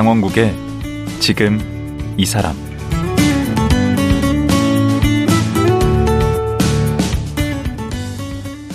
[0.00, 0.56] 강원국의
[1.20, 1.60] 지금
[2.16, 2.56] 이 사람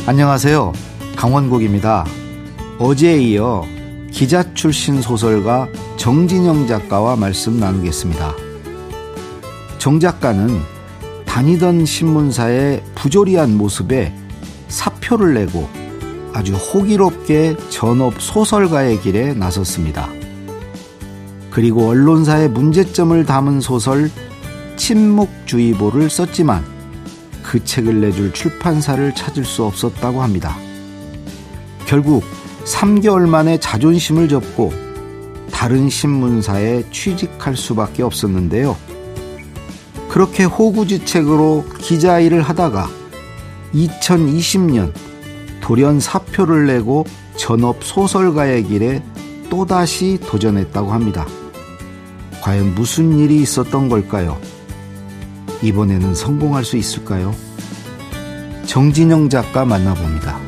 [0.05, 0.71] 안녕하세요.
[1.15, 2.05] 강원국입니다.
[2.77, 3.65] 어제에 이어
[4.11, 8.35] 기자 출신 소설가 정진영 작가와 말씀 나누겠습니다.
[9.79, 10.47] 정 작가는
[11.25, 14.13] 다니던 신문사의 부조리한 모습에
[14.67, 15.67] 사표를 내고
[16.33, 20.07] 아주 호기롭게 전업 소설가의 길에 나섰습니다.
[21.55, 24.11] 그리고 언론사의 문제점을 담은 소설
[24.75, 26.65] 침묵주의보를 썼지만
[27.43, 30.57] 그 책을 내줄 출판사를 찾을 수 없었다고 합니다.
[31.85, 32.25] 결국
[32.65, 34.73] 3개월 만에 자존심을 접고
[35.49, 38.75] 다른 신문사에 취직할 수밖에 없었는데요.
[40.09, 42.89] 그렇게 호구지책으로 기자 일을 하다가
[43.73, 44.91] 2020년
[45.61, 47.05] 돌연 사표를 내고
[47.37, 49.01] 전업 소설가의 길에
[49.49, 51.25] 또다시 도전했다고 합니다.
[52.45, 54.39] 과연 무슨 일이 있었던 걸까요?
[55.63, 57.35] 이번에는 성공할 수 있을까요?
[58.67, 60.39] 정진영 작가 만나봅니다.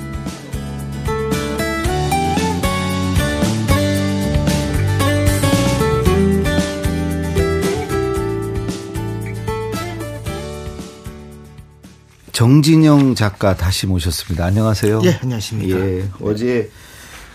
[12.32, 14.45] 정진영 작가 다시 모셨습니다.
[14.45, 15.02] 안녕하세요.
[15.04, 15.80] 예, 안녕하십니까.
[15.80, 16.70] 예, 어제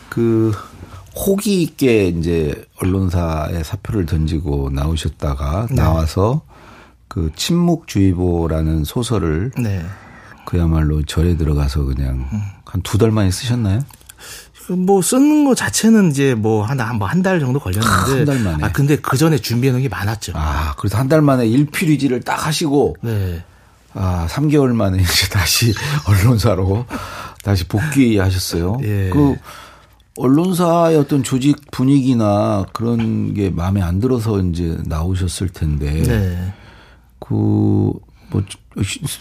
[0.08, 0.52] 그
[1.14, 5.74] 호기 있게 이제 언론사에 사표를 던지고 나오셨다가 네.
[5.76, 6.42] 나와서
[7.08, 9.84] 그 침묵주의보라는 소설을 네.
[10.46, 12.40] 그야말로 절에 들어가서 그냥 음.
[12.64, 13.80] 한두 달 만에 쓰셨나요?
[14.66, 18.64] 그뭐 쓰는 거 자체는 이제 뭐 한한뭐한 달 정도 걸렸는데 아, 한달 만에.
[18.64, 20.32] 아 근데 그 전에 준비해 놓은 게 많았죠.
[20.36, 23.42] 아 그래서 한 달 만에 일필위지를 딱 하시고 네.
[23.92, 25.74] 아 3개월 만에 이제 다시
[26.06, 26.86] 언론사로
[27.42, 28.78] 다시 복귀하셨어요.
[28.82, 29.10] 예.
[29.12, 29.36] 그
[30.16, 36.54] 언론사의 어떤 조직 분위기나 그런 게 마음에 안 들어서 이제 나오셨을 텐데 네.
[37.18, 38.00] 그뭐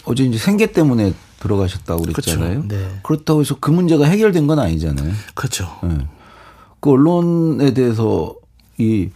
[0.06, 2.64] 어제 이제 생계 때문에 들어가셨다고 그랬잖아요.
[2.64, 2.68] 그렇죠.
[2.68, 3.00] 네.
[3.04, 5.12] 그렇다고 해서 그 문제가 해결된 건 아니잖아요.
[5.34, 5.70] 그렇죠.
[5.84, 5.98] 네.
[6.80, 8.36] 그 언론에 대해서
[8.78, 9.10] 이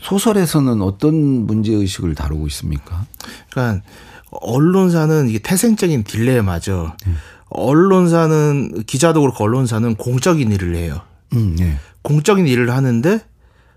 [0.00, 1.14] 소설에서는 어떤
[1.46, 3.06] 문제 의식을 다루고 있습니까?
[3.50, 3.84] 그러니까
[4.30, 6.96] 언론사는 이게 태생적인 딜레마죠.
[7.06, 7.12] 네.
[7.54, 11.00] 언론사는 기자도 그렇고 언론사는 공적인 일을 해요.
[11.34, 11.78] 음, 네.
[12.02, 13.20] 공적인 일을 하는데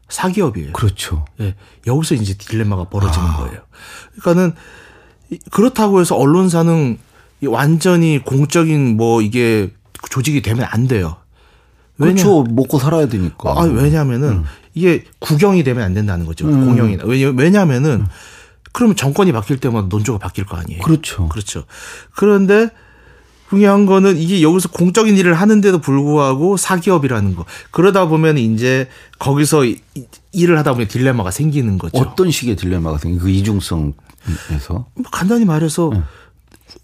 [0.10, 0.74] 사기업이에요.
[0.74, 1.26] 그렇죠.
[1.40, 1.56] 예.
[1.88, 3.38] 여기서 이제 딜레마가 벌어지는 아.
[3.38, 3.62] 거예요.
[4.20, 4.54] 그러니까는
[5.52, 6.98] 그렇다고 해서 언론사는
[7.48, 9.72] 완전히 공적인 뭐 이게
[10.10, 11.18] 조직이 되면 안 돼요.
[11.98, 12.24] 왜냐?
[12.24, 12.44] 그렇죠.
[12.44, 13.54] 먹고 살아야 되니까.
[13.58, 14.44] 아, 왜냐면은 음.
[14.74, 16.48] 이게 국영이 되면 안 된다는 거죠.
[16.48, 16.66] 음.
[16.66, 16.98] 공영이.
[17.04, 18.08] 왜냐, 왜냐면은 음.
[18.74, 20.82] 그러면 정권이 바뀔 때마다 논조가 바뀔 거 아니에요.
[20.82, 21.30] 그렇죠.
[21.30, 21.64] 그렇죠.
[22.14, 22.70] 그런데
[23.56, 27.46] 중요한 거는 이게 여기서 공적인 일을 하는데도 불구하고 사기업이라는 거.
[27.72, 29.64] 그러다 보면 이제 거기서
[30.34, 31.98] 일을 하다 보면 딜레마가 생기는 거죠.
[31.98, 33.18] 어떤 식의 딜레마가 생기?
[33.20, 33.94] 그 이중성에서?
[34.70, 36.04] 뭐 간단히 말해서 네.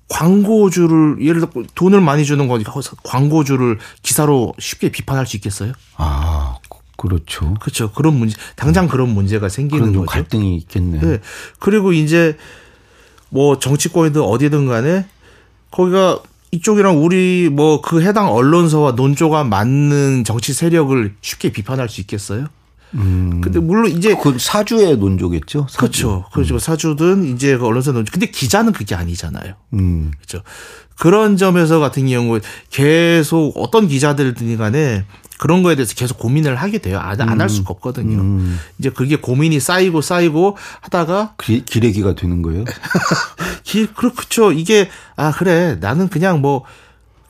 [0.07, 5.73] 광고주를 예를 들어 돈을 많이 주는 거니까 광고주를 기사로 쉽게 비판할 수 있겠어요?
[5.97, 6.57] 아,
[6.95, 7.53] 그렇죠.
[7.59, 7.91] 그렇죠.
[7.91, 10.05] 그런 문제, 당장 그런 문제가 생기는 거죠.
[10.05, 11.01] 갈등이 있겠네요.
[11.01, 11.19] 네.
[11.59, 12.37] 그리고 이제
[13.29, 15.05] 뭐 정치권이든 어디든 간에
[15.71, 16.21] 거기가
[16.51, 22.47] 이쪽이랑 우리 뭐 그 해당 언론사와 논조가 맞는 정치 세력을 쉽게 비판할 수 있겠어요?
[22.95, 23.41] 음.
[23.41, 25.67] 근데 물론 이제 그 사주의 논조겠죠.
[25.69, 25.77] 사주.
[25.77, 26.25] 그렇죠.
[26.33, 26.53] 그렇죠.
[26.55, 26.59] 음.
[26.59, 28.11] 사주든 이제 그 언론사 논조.
[28.11, 29.53] 근데 기자는 그게 아니잖아요.
[29.73, 30.11] 음.
[30.17, 30.43] 그렇죠.
[30.97, 35.05] 그런 점에서 같은 경우 계속 어떤 기자들든 간에
[35.39, 36.99] 그런 거에 대해서 계속 고민을 하게 돼요.
[36.99, 37.47] 안할 안 음.
[37.47, 38.19] 수가 없거든요.
[38.19, 38.59] 음.
[38.77, 42.65] 이제 그게 고민이 쌓이고 쌓이고 하다가 기, 기레기가 되는 거예요?
[43.63, 44.51] 기, 그렇죠.
[44.51, 46.63] 이게 아 그래 나는 그냥 뭐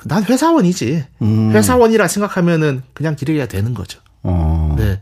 [0.05, 1.03] 난 회사원이지.
[1.21, 1.51] 음.
[1.51, 3.99] 회사원이라 생각하면은 그냥 기레기가 되는 거죠.
[4.23, 4.75] 어.
[4.77, 5.01] 네.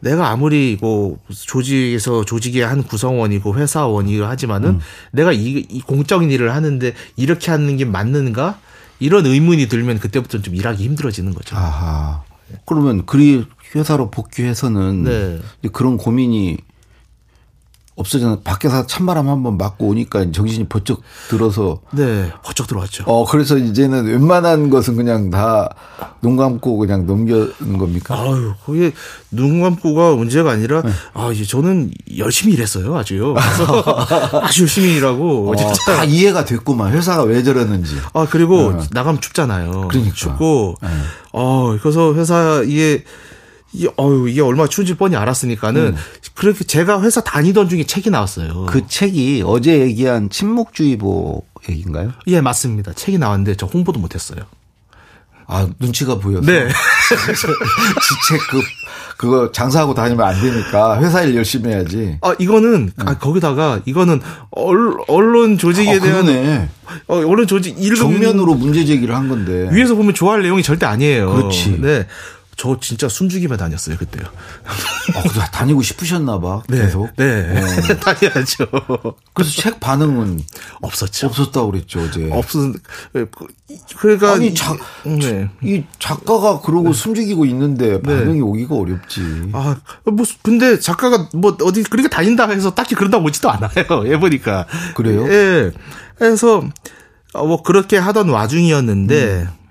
[0.00, 4.80] 내가 아무리 뭐 조직에서 조직의 한 구성원이고 회사원이고 하지만은 음.
[5.12, 8.58] 내가 이, 이 공적인 일을 하는데 이렇게 하는 게 맞는가?
[9.00, 11.56] 이런 의문이 들면 그때부터는 좀 일하기 힘들어지는 거죠.
[11.56, 12.22] 아하.
[12.66, 15.40] 그러면 그리 회사로 복귀해서는 네.
[15.72, 16.58] 그런 고민이
[17.94, 23.04] 없어졌나 밖에서 찬바람 한번 맞고 오니까 정신이 번쩍 들어서 네 번쩍 들어왔죠.
[23.06, 25.68] 어 그래서 이제는 웬만한 것은 그냥 다
[26.22, 28.14] 눈 감고 그냥 넘겨는 겁니까?
[28.14, 28.92] 아유 그게
[29.32, 30.90] 눈 감고가 문제가 아니라 네.
[31.14, 33.34] 아 이제 저는 열심히 일했어요 아주요.
[34.40, 37.96] 아주 열심히 일하고 어, 다 이해가 됐구만 회사가 왜 저러는지.
[38.12, 38.84] 아 그리고 네.
[38.92, 39.88] 나가면 춥잖아요.
[39.88, 40.14] 그러니까.
[40.14, 40.88] 춥고 네.
[41.32, 43.02] 어 그래서 회사 이게
[43.74, 45.96] 이 어유 이게 얼마나 추운지 뻔히 알았으니까는 음.
[46.34, 48.66] 그렇게 제가 회사 다니던 중에 책이 나왔어요.
[48.68, 52.12] 그 책이 어제 얘기한 침묵주의보 얘기인가요?
[52.26, 52.92] 예, 맞습니다.
[52.92, 54.40] 책이 나왔는데 저 홍보도 못 했어요.
[55.46, 56.46] 아, 눈치가 보여서.
[56.46, 56.68] 네.
[56.68, 58.64] 지체급
[59.16, 62.18] 그거 장사하고 다니면 안 되니까 회사 일 열심히 해야지.
[62.22, 63.10] 아 이거는 아, 네.
[63.10, 64.20] 아 거기다가 이거는
[64.50, 66.68] 얼, 언론 조직에 아, 대한
[67.06, 71.32] 어, 언론 조직 일 정면으로 문제 제기를 한 건데 위에서 보면 좋아할 내용이 절대 아니에요.
[71.34, 71.80] 그렇지.
[71.80, 72.06] 네.
[72.56, 74.26] 저 진짜 숨죽이며 다녔어요 그때요.
[75.14, 76.62] 아, 다니고 싶으셨나 봐.
[76.68, 76.82] 네.
[76.82, 77.08] 계속.
[77.16, 77.42] 네.
[77.54, 77.60] 네.
[77.98, 78.66] 다녀야죠.
[79.32, 80.40] 그래서 책 반응은
[80.82, 81.28] 없었죠.
[81.28, 82.28] 없었다고 그랬죠 어제.
[82.30, 82.74] 없은.
[83.96, 85.48] 그러니까 아니 자, 네.
[85.62, 86.92] 이 작가가 그러고 네.
[86.92, 88.02] 숨죽이고 있는데 네.
[88.02, 88.40] 반응이 네.
[88.40, 89.50] 오기가 어렵지.
[89.54, 93.70] 아, 뭐 근데 작가가 뭐 어디 그렇게 다닌다 해서 딱히 그런다 오지도 않아요.
[94.06, 94.66] 해 보니까.
[94.94, 95.26] 그래요?
[95.28, 95.70] 예.
[96.18, 96.62] 그래서
[97.32, 99.48] 어, 뭐 그렇게 하던 와중이었는데.
[99.50, 99.61] 음.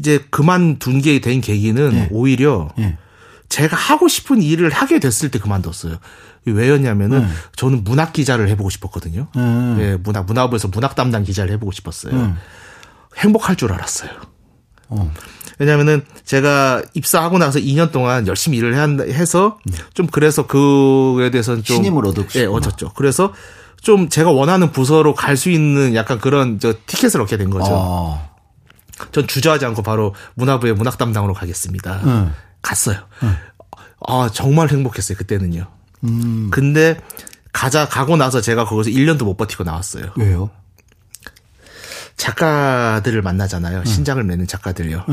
[0.00, 2.08] 이제 그만둔 게 된 계기는 네.
[2.10, 2.96] 오히려 네.
[3.48, 5.98] 제가 하고 싶은 일을 하게 됐을 때 그만뒀어요.
[6.46, 7.26] 왜였냐면은 네.
[7.56, 9.28] 저는 문학 기자를 해보고 싶었거든요.
[9.34, 9.76] 네.
[9.78, 12.16] 예, 문학 문화부에서 문학 담당 기자를 해보고 싶었어요.
[12.16, 12.32] 네.
[13.18, 14.10] 행복할 줄 알았어요.
[14.88, 15.12] 어.
[15.58, 18.74] 왜냐면은 제가 입사하고 나서 2년 동안 열심히 일을
[19.12, 19.58] 해서
[19.92, 22.40] 좀 그래서 그에 대해서는 좀 신임을 얻었죠.
[22.40, 22.92] 예, 얻었죠.
[22.94, 23.34] 그래서
[23.82, 27.66] 좀 제가 원하는 부서로 갈 수 있는 약간 그런 저 티켓을 얻게 된 거죠.
[27.70, 28.29] 어.
[29.12, 31.96] 전 주저하지 않고 바로 문화부의 문학 담당으로 가겠습니다.
[32.04, 32.34] 음.
[32.62, 32.98] 갔어요.
[33.22, 33.36] 음.
[34.06, 35.16] 아, 정말 행복했어요.
[35.18, 35.66] 그때는요.
[36.04, 36.48] 음.
[36.50, 36.98] 근데
[37.52, 40.06] 가자 가고 나서 제가 거기서 1년도 못 버티고 나왔어요.
[40.16, 40.50] 왜요?
[42.16, 43.84] 작가들을 만나잖아요.
[43.84, 45.04] 신작을 내는 작가들요.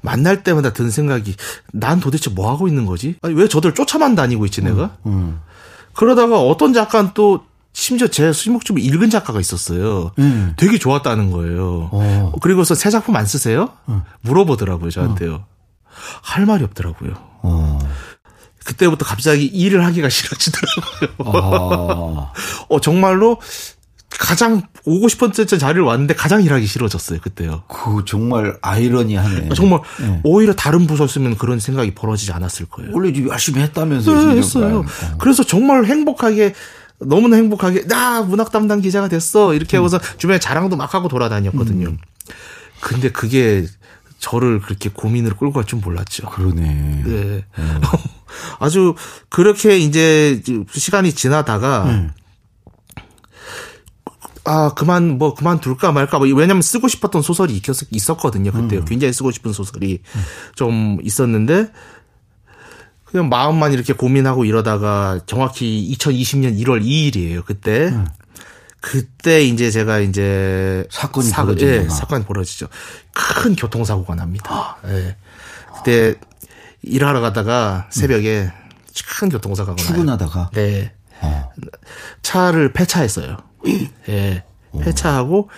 [0.00, 1.36] 만날 때마다 든 생각이
[1.72, 3.16] 난 도대체 뭐 하고 있는 거지?
[3.22, 4.96] 아니, 왜 저들 쫓아만 다니고 있지 내가?
[5.94, 7.44] 그러다가 어떤 작가는 또
[7.82, 10.12] 심지어 제 수목집을 읽은 작가가 있었어요.
[10.20, 10.54] 음.
[10.56, 11.88] 되게 좋았다는 거예요.
[11.90, 12.32] 어.
[12.40, 13.70] 그리고서 새 작품 안 쓰세요?
[13.86, 14.04] 어.
[14.20, 15.34] 물어보더라고요, 저한테요.
[15.34, 15.46] 어.
[16.22, 17.14] 할 말이 없더라고요.
[17.42, 17.80] 어.
[18.64, 21.10] 그때부터 갑자기 일을 하기가 싫어지더라고요.
[21.26, 22.32] 아.
[22.70, 23.40] 어, 정말로
[24.10, 27.64] 가장 오고 싶었던 자리를 왔는데 가장 일하기 싫어졌어요, 그때요.
[27.66, 29.48] 그 정말 아이러니하네.
[29.56, 30.20] 정말 네.
[30.22, 32.92] 오히려 다른 부서였으면 그런 생각이 벌어지지 않았을 거예요.
[32.94, 34.34] 원래 열심히 했다면서요.
[34.34, 34.84] 네, 했어요.
[34.86, 35.16] 어.
[35.18, 36.54] 그래서 정말 행복하게
[37.06, 40.18] 너무나 행복하게 나 문학 담당 기자가 됐어 이렇게 하고서 음.
[40.18, 41.88] 주변에 자랑도 막 하고 돌아다녔거든요.
[41.88, 41.98] 음.
[42.80, 43.66] 근데 그게
[44.18, 46.28] 저를 그렇게 고민을 끌고 갈 줄 몰랐죠.
[46.28, 47.02] 그러네.
[47.04, 47.44] 네.
[47.58, 47.80] 음.
[48.60, 48.94] 아주
[49.28, 52.10] 그렇게 이제 시간이 지나다가 음.
[54.44, 57.60] 아 그만 뭐 그만 둘까 말까 뭐 왜냐면 쓰고 싶었던 소설이
[57.90, 58.84] 있었거든요 그때 음.
[58.84, 60.20] 굉장히 쓰고 싶은 소설이 음.
[60.56, 61.70] 좀 있었는데
[63.12, 67.44] 그냥 마음만 이렇게 고민하고 이러다가 정확히 2020년 1월 2일이에요.
[67.44, 67.88] 그때.
[67.88, 68.06] 음.
[68.80, 71.66] 그때 이제 제가 이제 사건이 사, 벌어지죠.
[71.68, 72.66] 예, 사건이 벌어지죠.
[73.12, 74.76] 큰 교통사고가 납니다.
[74.86, 75.16] 예.
[75.76, 76.16] 그때
[76.82, 78.68] 일하러 가다가 새벽에 음.
[79.06, 80.50] 큰 교통사고가 출근하다가 나요.
[80.54, 80.92] 네.
[81.20, 81.52] 어.
[82.22, 83.36] 차를 폐차했어요.
[84.08, 84.42] 예.
[84.80, 85.48] 폐차하고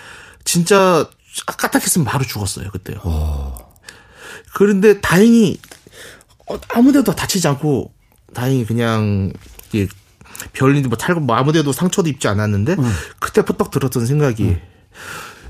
[0.45, 1.09] 진짜
[1.47, 2.99] 까딱했으면 바로 죽었어요, 그때요.
[3.05, 3.75] 어.
[4.53, 5.74] 그런데 다행히 어,
[6.69, 7.93] 아무데도 다치지 않고
[8.35, 9.33] 다행히 그냥
[9.73, 9.87] 이
[10.53, 12.93] 별일도 뭐 탈고 뭐 아무데도 상처도 입지 않았는데 음.
[13.21, 14.61] 그때 퍼떡 들었던 생각이 음.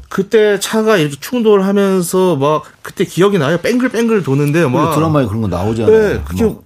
[0.09, 3.59] 그때 차가 이렇게 충돌하면서 막 그때 기억이 나요.
[3.61, 5.99] 뺑글뺑글 도는데 막 드라마에 그런 거 나오잖아요.
[6.15, 6.63] 네, 그게 뭐.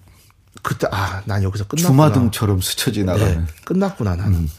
[0.63, 1.89] 그때 아 난 여기서 끝났구나.
[1.89, 3.39] 주마등처럼 스쳐 지나가는.
[3.39, 4.35] 네, 끝났구나 나는.
[4.35, 4.51] 음.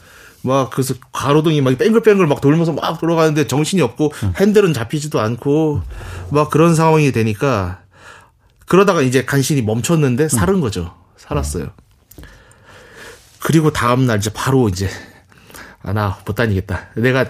[0.42, 4.32] 막 그래서 가로등이 막 뺑글뺑글 막 돌면서 막 돌아가는데 정신이 없고 음.
[4.40, 5.82] 핸들은 잡히지도 않고
[6.30, 7.80] 막 그런 상황이 되니까
[8.70, 10.60] 그러다가 이제 간신히 멈췄는데 살은 음.
[10.60, 10.94] 거죠.
[11.16, 11.70] 살았어요.
[13.40, 14.88] 그리고 다음날 이제 바로 이제
[15.82, 16.90] 아 나 못 다니겠다.
[16.94, 17.24] 내가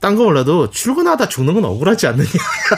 [0.00, 2.28] 딴거 몰라도 출근하다 죽는 건 억울하지 않느냐.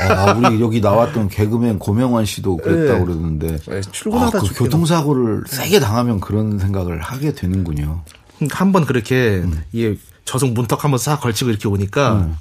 [0.09, 3.05] 아, 우리 여기 나왔던 개그맨 고명환 씨도 그랬다고 네.
[3.07, 3.59] 그러는데.
[3.59, 8.05] 네, 출근하다 아, 그 교통사고를 세게 당하면 그런 생각을 하게 되는군요.
[8.53, 9.63] 한 번 그렇게 음.
[9.73, 12.37] 이 저승 문턱 한번 싹 걸치고 이렇게 오니까 음.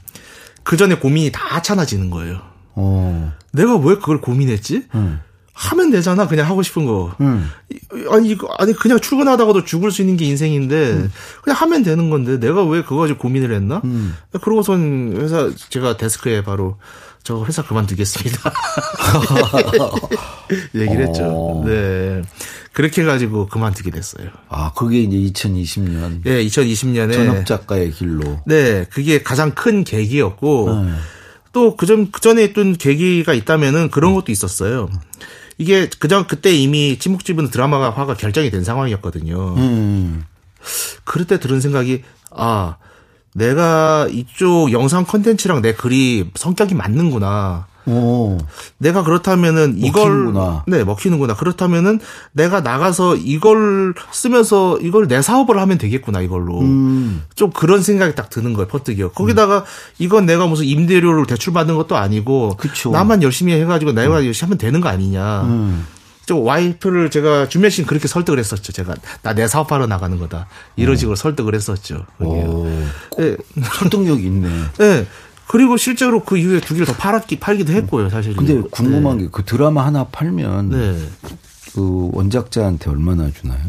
[0.64, 2.40] 그 전에 고민이 다 하찮아지는 거예요.
[2.76, 3.34] 어.
[3.52, 4.86] 내가 왜 그걸 고민했지?
[4.94, 5.22] 음.
[5.60, 7.14] 하면 되잖아 그냥 하고 싶은 거.
[7.20, 7.50] 음.
[8.10, 11.12] 아니 이거 아니 그냥 출근하다가도 죽을 수 있는 게 인생인데 음.
[11.42, 13.82] 그냥 하면 되는 건데 내가 왜 그거 가지고 고민을 했나?
[13.84, 14.16] 음.
[14.42, 16.78] 그러고선 회사 제가 데스크에 바로
[17.24, 18.54] 저 회사 그만두겠습니다.
[20.76, 21.24] 얘기를 했죠.
[21.26, 21.64] 어.
[21.66, 22.22] 네.
[22.72, 24.30] 그렇게 해가지고 그만두게 됐어요.
[24.48, 26.22] 아, 그게 이제 2020년.
[26.24, 27.14] 네, 2020년에.
[27.14, 28.40] 전업 작가의 길로.
[28.46, 30.92] 네, 그게 가장 큰 계기였고, 네.
[31.52, 34.88] 또 그전, 그전에 있던 계기가 있다면은 그런 것도 있었어요.
[35.60, 39.56] 이게 그전 그때 이미 침묵집은 드라마가 화가 결정이 된 상황이었거든요.
[39.58, 40.24] 음.
[41.04, 42.78] 그럴 때 들은 생각이 아
[43.36, 47.68] 내가 이쪽 영상 컨텐츠랑 내 글이 성격이 맞는구나.
[47.90, 48.38] 오.
[48.78, 50.64] 내가 그렇다면은 이걸 먹히는구나.
[50.68, 51.36] 네 먹히는구나.
[51.36, 52.00] 그렇다면은
[52.32, 57.24] 내가 나가서 이걸 쓰면서 이걸 내 사업을 하면 되겠구나 이걸로 음.
[57.36, 59.12] 좀 그런 생각이 딱 드는 거예요 퍼뜩이요.
[59.12, 59.64] 거기다가 음.
[60.00, 62.92] 이건 내가 무슨 임대료를 대출 받는 것도 아니고 그쵸.
[62.92, 64.26] 나만 열심히 해가지고 내가 음.
[64.26, 65.42] 열심히 하면 되는 거 아니냐.
[65.44, 65.86] 음.
[66.26, 68.72] 저 와이프를 제가 준면 씨는 그렇게 설득을 했었죠.
[68.72, 68.94] 제가
[69.24, 70.46] 나 내 사업하러 나가는 거다.
[70.76, 70.96] 이런 어.
[70.96, 72.06] 식으로 설득을 했었죠.
[72.20, 73.36] 네.
[73.80, 74.48] 설득력이 있네.
[74.78, 75.08] 네.
[75.50, 78.36] 그리고 실제로 그 이후에 두 개를 더 팔았기 팔기도 했고요, 사실.
[78.36, 79.24] 근데 궁금한 네.
[79.26, 80.98] 게그 드라마 하나 팔면 네.
[81.74, 83.60] 그 원작자한테 얼마나 주나요?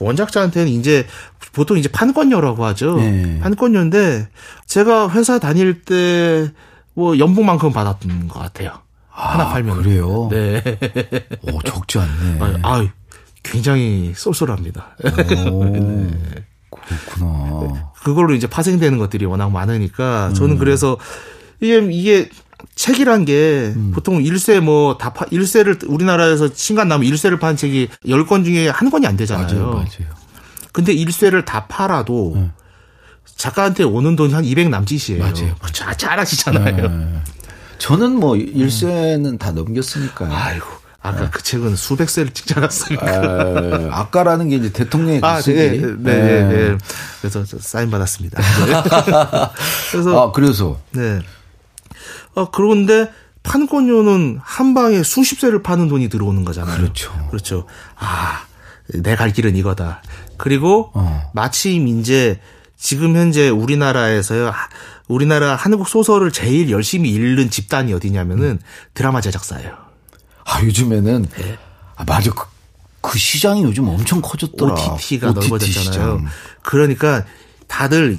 [0.00, 1.06] 원작자한테는 이제
[1.52, 2.96] 보통 이제 판권료라고 하죠.
[2.96, 3.38] 네.
[3.40, 4.28] 판권료인데
[4.66, 6.52] 제가 회사 다닐 때
[6.94, 8.72] 뭐 연봉만큼 받았던 것 같아요.
[9.08, 10.28] 하나 아, 팔면 그래요.
[10.30, 10.62] 네.
[11.42, 12.38] 오 적지 않네.
[12.40, 12.88] 아, 아
[13.42, 14.96] 굉장히 쏠쏠합니다.
[15.50, 16.44] 오, 네.
[17.06, 17.92] 그렇구나.
[18.02, 20.58] 그걸로 이제 파생되는 것들이 워낙 많으니까 저는 음.
[20.58, 20.96] 그래서
[21.60, 22.28] 이게 이게
[22.74, 23.92] 책이란 게 음.
[23.94, 29.06] 보통 일세 뭐다 파, 일세를 우리나라에서 신간 나면 일세를 파는 책이 10권 중에 한 권이
[29.06, 29.46] 안 되잖아요.
[29.46, 29.72] 맞아요.
[29.74, 30.22] 맞아요.
[30.72, 32.50] 근데 일세를 다 팔아도 네.
[33.36, 35.22] 작가한테 오는 돈이 한 200 남짓이에요.
[35.22, 35.54] 맞아요.
[35.72, 36.88] 잘, 잘 아시잖아요.
[36.88, 37.22] 네.
[37.78, 39.38] 저는 뭐 일세는 음.
[39.38, 40.28] 다 넘겼으니까.
[40.30, 40.81] 아이고.
[41.02, 41.28] 아까 네.
[41.32, 43.06] 그 책은 수백 세를 찍지 않았습니까?
[43.06, 46.78] 아, 아까라는 게 이제 대통령의 아, 그 네, 네, 네, 네,
[47.20, 48.40] 그래서 사인 받았습니다.
[49.90, 51.20] 그래서 아, 그래서 네.
[52.34, 53.10] 어, 그런데
[53.42, 56.76] 판권료는 한 방에 수십 세를 파는 돈이 들어오는 거잖아요.
[56.76, 57.12] 그렇죠.
[57.30, 57.66] 그렇죠.
[57.98, 58.44] 아,
[58.94, 60.02] 내 갈 길은 이거다.
[60.36, 61.30] 그리고 어.
[61.34, 62.40] 마침 이제
[62.76, 64.52] 지금 현재 우리나라에서요.
[65.08, 68.58] 우리나라 한국 소설을 제일 열심히 읽는 집단이 어디냐면은 음.
[68.94, 69.81] 드라마 제작사예요.
[70.44, 71.58] 아, 요즘에는 네.
[71.96, 72.30] 아, 맞아.
[72.30, 72.46] 그,
[73.00, 74.74] 그 시장이 요즘 엄청 커졌더라.
[74.74, 75.92] OTT가 OTT 넓어졌잖아요.
[75.92, 76.26] 시장.
[76.62, 77.24] 그러니까
[77.68, 78.18] 다들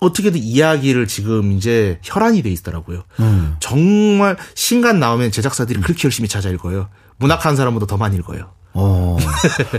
[0.00, 3.04] 어떻게든 이야기를 지금 이제 혈안이 돼 있더라고요.
[3.20, 3.56] 음.
[3.60, 5.82] 정말 신간 나오면 제작사들이 음.
[5.82, 6.88] 그렇게 열심히 찾아 읽어요.
[7.18, 8.50] 문학하는 사람보다 더 많이 읽어요.
[8.74, 9.16] 어.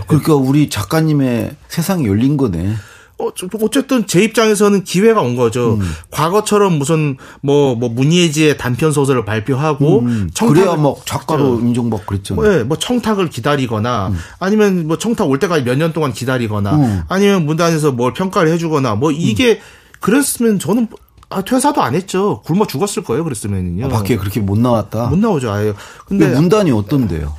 [0.06, 2.74] 그러니까 우리 작가님의 세상이 열린 거네.
[3.18, 3.28] 어,
[3.62, 5.74] 어쨌든 제 입장에서는 기회가 온 거죠.
[5.74, 5.82] 음.
[6.10, 10.30] 과거처럼 무슨 뭐, 뭐 문예지의 단편 소설을 발표하고 음.
[10.36, 12.34] 그래야 뭐 작가로 인정받고 그랬죠.
[12.42, 14.16] 네, 뭐 청탁을 기다리거나 음.
[14.40, 17.02] 아니면 뭐 청탁 올 때까지 몇 년 동안 기다리거나 음.
[17.08, 19.58] 아니면 문단에서 뭘 평가를 해주거나 뭐 이게 음.
[20.00, 20.88] 그랬으면 저는
[21.30, 22.42] 아, 퇴사도 안 했죠.
[22.44, 23.24] 굶어 죽었을 거예요.
[23.24, 23.86] 그랬으면요.
[23.86, 25.06] 아, 밖에 그렇게 못 나왔다.
[25.06, 25.50] 못 나오죠.
[25.50, 25.72] 아예.
[26.06, 27.32] 근데 문단이 어떤데요?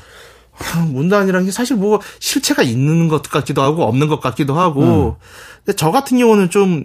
[0.91, 5.17] 문단이라는 게 사실 뭐 실체가 있는 것 같기도 하고 없는 것 같기도 하고.
[5.19, 5.25] 음.
[5.65, 6.83] 근데 저 같은 경우는 좀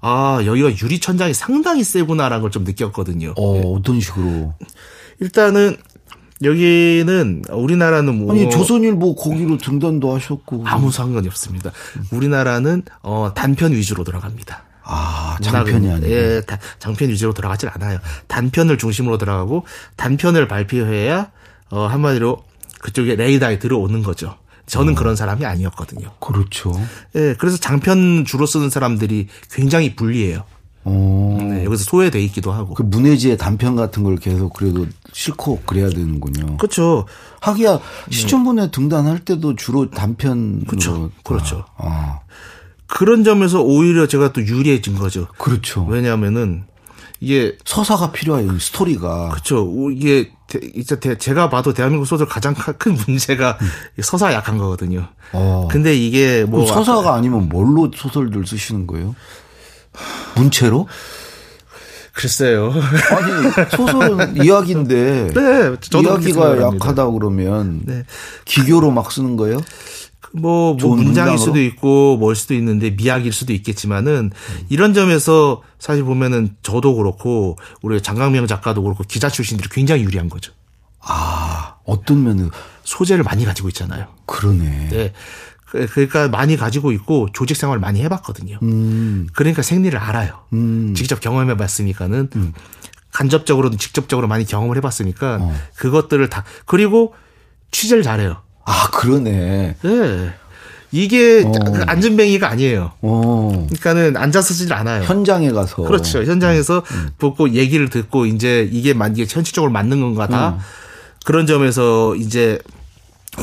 [0.00, 3.34] 아, 여기가 유리 천장이 상당히 세구나라는 걸 좀 느꼈거든요.
[3.36, 3.62] 어, 네.
[3.66, 4.54] 어떤 식으로?
[5.20, 5.76] 일단은
[6.44, 11.72] 여기는 우리나라는 뭐 아니 조선일보 거기로 등단도 하셨고 아무 상관이 없습니다.
[12.12, 14.62] 우리나라는 어 단편 위주로 들어갑니다.
[14.84, 16.10] 아, 장편이 아니고.
[16.10, 16.40] 예,
[16.78, 17.98] 장편 위주로 들어가질 않아요.
[18.28, 19.64] 단편을 중심으로 들어가고
[19.96, 21.30] 단편을 발표해야
[21.70, 22.38] 어 한마디로
[22.78, 24.36] 그쪽에 레이더에 들어오는 거죠.
[24.66, 24.96] 저는 어.
[24.96, 26.10] 그런 사람이 아니었거든요.
[26.20, 26.72] 그렇죠.
[27.16, 30.44] 예, 그래서 장편 주로 쓰는 사람들이 굉장히 불리해요.
[30.84, 31.36] 어.
[31.40, 32.74] 네, 여기서 소외돼 있기도 하고.
[32.74, 36.56] 그 문해지의 단편 같은 걸 계속 그래도 싫고 그래야 되는군요.
[36.56, 37.06] 그렇죠.
[37.40, 37.80] 하기야
[38.10, 38.70] 시청분에 네.
[38.70, 41.10] 등단할 때도 주로 단편 그렇죠.
[41.24, 41.64] 그렇죠.
[41.76, 42.20] 아.
[42.86, 45.28] 그런 점에서 오히려 제가 또 유리해진 거죠.
[45.36, 45.84] 그렇죠.
[45.84, 46.64] 왜냐하면은
[47.20, 48.58] 이게 서사가 필요해요.
[48.58, 49.30] 스토리가.
[49.30, 49.68] 그렇죠.
[49.90, 50.30] 이게
[50.74, 53.68] 이제 제가 봐도 대한민국 소설 가장 큰 문제가 음.
[54.00, 55.08] 서사 약한 거거든요.
[55.32, 55.68] 어.
[55.70, 59.14] 근데 이게 뭐 서사가 아니면 뭘로 소설들 쓰시는 거예요?
[60.36, 60.86] 문체로?
[62.14, 62.72] 글쎄요.
[62.72, 68.04] 아니 소설은 이야기인데 네, 이야기가 약하다 그러면 네.
[68.44, 69.58] 기교로 막 쓰는 거예요?
[70.32, 71.38] 뭐, 뭐 문장일 문장으로?
[71.38, 74.66] 수도 있고 뭘 수도 있는데 미학일 수도 있겠지만은 음.
[74.68, 80.52] 이런 점에서 사실 보면은 저도 그렇고 우리 장강명 작가도 그렇고 기자 출신들이 굉장히 유리한 거죠.
[81.00, 82.50] 아 어떤 면은
[82.84, 84.06] 소재를 많이 가지고 있잖아요.
[84.26, 84.88] 그러네.
[84.90, 85.12] 네.
[85.66, 88.58] 그, 그러니까 많이 가지고 있고 조직 생활을 많이 해봤거든요.
[88.62, 89.28] 음.
[89.34, 90.40] 그러니까 생리를 알아요.
[90.52, 90.94] 음.
[90.94, 92.52] 직접 경험해봤으니까는 음.
[93.12, 95.54] 간접적으로든 직접적으로 많이 경험을 해봤으니까 어.
[95.76, 97.14] 그것들을 다 그리고
[97.70, 98.42] 취재를 잘해요.
[98.68, 99.76] 아, 그러네.
[99.82, 100.34] 네.
[100.92, 101.52] 이게 어.
[101.86, 102.92] 안전뱅이가 아니에요.
[103.02, 103.66] 어.
[103.68, 105.02] 그러니까는 앉아서 쓰질 않아요.
[105.04, 105.82] 현장에 가서.
[105.82, 106.22] 그렇죠.
[106.22, 106.96] 현장에서 음.
[106.96, 107.08] 음.
[107.18, 110.50] 보고 얘기를 듣고 이제 이게 만 이게 현실적으로 맞는 건가 다.
[110.50, 110.58] 음.
[111.24, 112.58] 그런 점에서 이제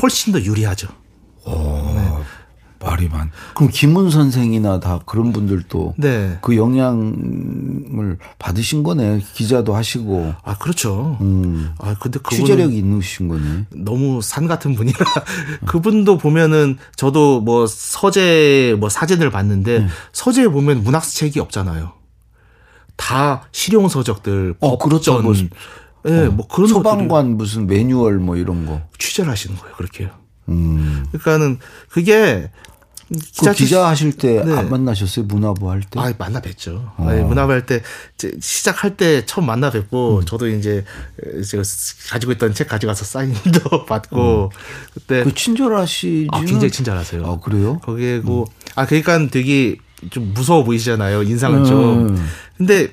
[0.00, 0.88] 훨씬 더 유리하죠.
[2.96, 3.30] 말이 많.
[3.54, 6.38] 그럼 김문 선생이나 다 그런 분들도 네.
[6.40, 9.22] 그 영향을 받으신 거네.
[9.34, 10.34] 기자도 하시고.
[10.42, 11.18] 아 그렇죠.
[11.20, 11.72] 음.
[11.78, 13.66] 아 근데 취재력이 있으신 거네.
[13.70, 14.98] 너무 산 같은 분이라
[15.66, 19.86] 그분도 보면은 저도 뭐 서재 뭐 사진을 봤는데 네.
[20.12, 21.92] 서재에 보면 문학 책이 없잖아요.
[22.96, 25.20] 다 실용 서적들, 어, 그렇죠.
[25.20, 25.34] 뭐,
[26.06, 29.76] 예, 네, 어, 뭐 그런 소방관 무슨 매뉴얼 뭐 이런 거 취재를 하시는 거예요.
[29.76, 30.08] 그렇게요.
[30.48, 31.06] 음.
[31.12, 31.58] 그러니까는
[31.90, 32.50] 그게
[33.08, 34.62] 그 기자 하실 때안 네.
[34.62, 35.26] 만나셨어요?
[35.26, 36.00] 문화부 할 때?
[36.00, 36.90] 아, 만나 뵀죠.
[36.96, 37.06] 어.
[37.10, 37.82] 네, 문화부 할 때,
[38.40, 40.24] 시작할 때 처음 만나 뵙고, 음.
[40.24, 40.84] 저도 이제,
[41.48, 41.62] 제가
[42.10, 44.58] 가지고 있던 책 가져가서 사인도 받고, 음.
[44.92, 45.22] 그때.
[45.22, 46.28] 그 친절하시지?
[46.32, 47.24] 아, 굉장히 친절하세요.
[47.24, 47.78] 아, 그래요?
[47.78, 48.44] 거기에, 음.
[48.74, 49.76] 아, 그러니까 되게
[50.10, 51.22] 좀 무서워 보이시잖아요.
[51.22, 52.08] 인상은 좀.
[52.08, 52.28] 음.
[52.56, 52.88] 근데,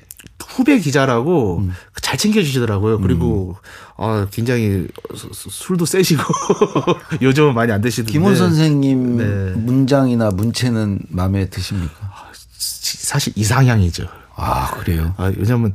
[0.46, 1.72] 후배 기자라고 음.
[2.14, 3.00] 잘 챙겨주시더라고요.
[3.00, 4.02] 그리고 음.
[4.02, 6.22] 아 굉장히 술도 세시고
[7.22, 8.12] 요즘은 많이 안 드시던데.
[8.12, 9.24] 김원 선생님 네.
[9.56, 11.92] 문장이나 문체는 마음에 드십니까?
[12.00, 14.06] 아, 사실 이상향이죠.
[14.36, 15.14] 아 그래요?
[15.16, 15.74] 아 왜냐면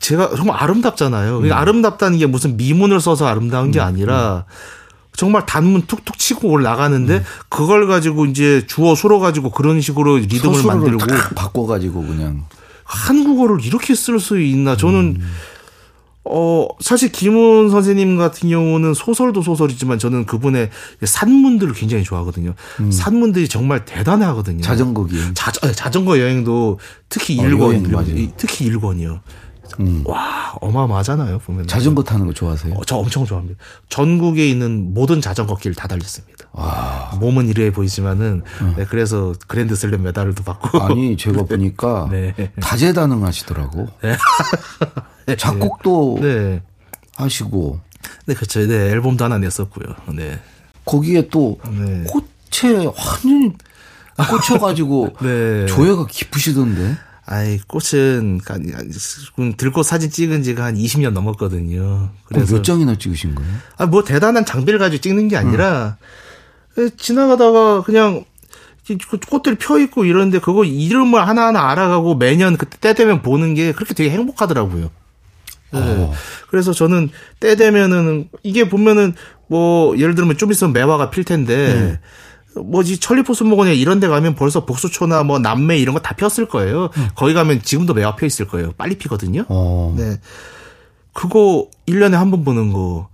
[0.00, 1.38] 제가 정말 아름답잖아요.
[1.38, 1.52] 음.
[1.52, 3.84] 아름답다는 게 무슨 미문을 써서 아름다운 게 음.
[3.84, 4.44] 아니라.
[5.14, 7.24] 정말 단문 툭툭 치고 올라가는데 음.
[7.50, 11.04] 그걸 가지고 이제 주어 수로 가지고 그런 식으로 리듬을 만들고
[11.36, 12.46] 바꿔 가지고 그냥
[12.92, 14.76] 한국어를 이렇게 쓸 수 있나?
[14.76, 15.32] 저는 음.
[16.24, 20.70] 어 사실 김훈 선생님 같은 경우는 소설도 소설이지만 저는 그분의
[21.02, 22.54] 산문들을 굉장히 좋아하거든요.
[22.80, 22.90] 음.
[22.92, 24.60] 산문들이 정말 대단하거든요.
[24.62, 25.34] 자전거 기행.
[25.34, 29.20] 자, 자전거 여행도 특히 어, 일권 특히 일권이요.
[29.80, 30.02] 음.
[30.04, 32.74] 와 어마어마하잖아요 보면 자전거 타는 거 좋아하세요?
[32.74, 33.58] 어, 저 엄청 좋아합니다.
[33.88, 36.41] 전국에 있는 모든 자전거 길 다 달렸습니다.
[36.52, 37.10] 와.
[37.18, 38.74] 몸은 이래 보이지만은 어.
[38.76, 42.34] 네, 그래서 그랜드슬램 메달도 받고 아니 제가 보니까 네.
[42.60, 43.88] 다재다능하시더라고.
[44.02, 44.16] 네.
[45.36, 46.62] 작곡도 네.
[47.16, 47.80] 하시고.
[48.26, 48.66] 네 그렇죠.
[48.66, 49.94] 네 앨범도 하나 냈었고요.
[50.14, 50.38] 네.
[50.84, 52.04] 거기에 또 네.
[52.04, 53.52] 꽃에 완전히
[54.28, 55.66] 꽂혀가지고 네.
[55.66, 56.96] 조예가 깊으시던데.
[57.24, 58.40] 아이 꽃은
[59.56, 62.10] 들꽃 사진 찍은 지가 한 20년 넘었거든요.
[62.24, 63.52] 그래서 몇 장이나 찍으신 거예요?
[63.78, 66.06] 아뭐 대단한 장비를 가지고 찍는 게 아니라 응.
[66.96, 68.24] 지나가다가 그냥
[69.28, 73.94] 꽃들이 펴 있고 이러는데 그거 이름을 하나하나 알아가고 매년 그때 때 되면 보는 게 그렇게
[73.94, 74.90] 되게 행복하더라고요.
[75.72, 75.80] 네.
[75.80, 76.12] 어.
[76.50, 77.08] 그래서 저는
[77.40, 79.14] 때 되면은 이게 보면은
[79.46, 82.00] 뭐 예를 들면 좀 있으면 매화가 필 텐데
[82.54, 82.60] 네.
[82.60, 86.90] 뭐지 천리포수목원에 이런 데 가면 벌써 복수초나 뭐 남매 이런 거 다 폈을 거예요.
[86.96, 87.08] 음.
[87.14, 88.72] 거기 가면 지금도 매화 펴 있을 거예요.
[88.76, 89.44] 빨리 피거든요.
[89.48, 89.94] 어.
[89.96, 90.20] 네.
[91.14, 93.08] 그거 1년에 한 번 보는 거.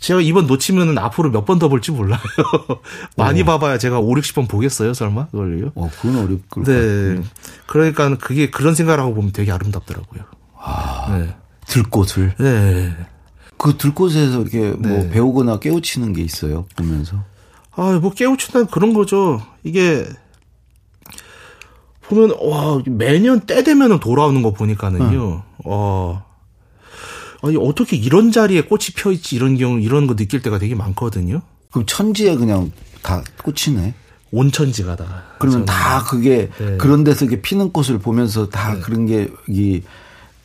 [0.00, 2.20] 제가 이번 놓치면은 앞으로 몇 번 더 볼지 몰라요.
[3.16, 3.44] 많이 어.
[3.44, 5.28] 봐봐야 제가 5, 60번 보겠어요, 설마?
[5.28, 5.72] 그걸요?
[5.74, 7.22] 어, 그건 어렵, 그 네.
[7.66, 10.22] 그러니까 그게 그런 생각을 하고 보면 되게 아름답더라고요.
[10.60, 11.16] 아.
[11.18, 11.34] 네.
[11.66, 12.34] 들꽃을?
[12.38, 12.96] 네.
[13.56, 15.10] 그 들꽃에서 이렇게 뭐 네.
[15.10, 17.24] 배우거나 깨우치는 게 있어요, 보면서?
[17.72, 19.40] 아, 뭐 깨우친다는 그런 거죠.
[19.64, 20.04] 이게
[22.02, 25.22] 보면 와 매년 때 되면은 돌아오는 거 보니까는요.
[25.34, 25.42] 응.
[25.64, 26.24] 어.
[27.42, 31.42] 아니 어떻게 이런 자리에 꽃이 펴 있지 이런 경우 이런 거 느낄 때가 되게 많거든요.
[31.70, 32.72] 그럼 천지에 그냥
[33.02, 33.94] 다 꽃이네.
[34.30, 35.24] 온천지가 다.
[35.38, 36.76] 그러면 다 그게 네.
[36.76, 38.80] 그런 데서 이게 피는 꽃을 보면서 다 네.
[38.80, 39.80] 그런 게 이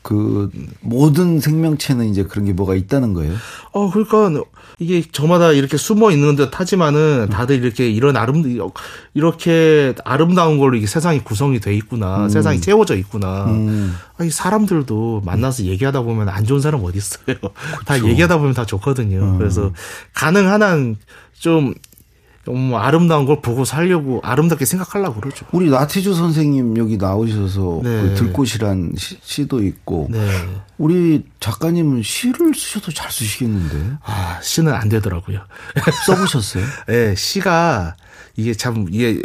[0.03, 3.33] 그 모든 생명체는 이제 그런 게 뭐가 있다는 거예요.
[3.71, 4.43] 어, 그러니까
[4.77, 8.43] 이게 저마다 이렇게 숨어 있는 듯 하지만은 다들 이렇게 이런 아름
[9.13, 12.25] 이렇게 아름다운 걸로 이게 세상이 구성이 돼 있구나.
[12.25, 12.29] 음.
[12.29, 13.45] 세상이 채워져 있구나.
[13.45, 13.95] 음.
[14.17, 17.37] 아니 사람들도 만나서 얘기하다 보면 안 좋은 사람 어디 있어요.
[17.85, 19.19] 다 얘기하다 보면 다 좋거든요.
[19.19, 19.37] 음.
[19.37, 19.71] 그래서
[20.13, 20.97] 가능한 한
[21.43, 21.73] 좀
[22.45, 25.45] 좀 아름다운 걸 보고 살려고 아름답게 생각하려고 그러죠.
[25.53, 28.01] 우리 나태주 선생님 여기 나오셔서 네.
[28.01, 30.19] 그 들꽃이란 시, 도 있고 네.
[30.77, 33.97] 우리 작가님은 시를 쓰셔도 잘 쓰시겠는데.
[34.03, 35.39] 아 시는 안 되더라고요.
[36.05, 36.65] 써보셨어요?
[36.87, 37.95] 네, 시가
[38.35, 39.21] 이게 참 이게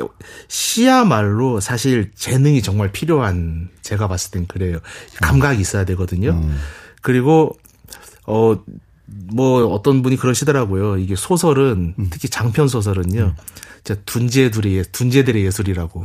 [0.47, 4.79] 시야말로 사실 재능이 정말 필요한 제가 봤을 땐 그래요.
[5.21, 6.31] 감각이 있어야 되거든요.
[6.31, 6.57] 음.
[7.03, 7.57] 그리고
[8.27, 8.57] 어
[9.33, 10.99] 뭐 어떤 분이 그러시더라고요.
[10.99, 12.07] 이게 소설은 음.
[12.11, 13.21] 특히 장편 소설은요.
[13.21, 13.97] 음.
[14.05, 16.05] 둔재들의 둔재들의 예술이라고.